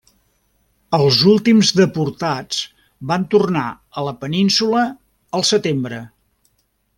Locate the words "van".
3.11-3.27